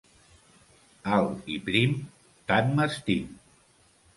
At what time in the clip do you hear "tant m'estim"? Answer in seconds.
2.53-3.29